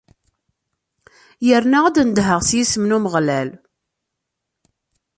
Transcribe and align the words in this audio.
Yerna 1.47 1.79
ad 1.87 1.97
nedheɣ 2.07 2.39
s 2.43 2.49
yisem 2.57 2.83
n 2.87 2.95
Umeɣlal! 2.97 3.49